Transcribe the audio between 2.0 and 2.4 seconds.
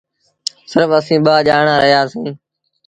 سيٚݩ۔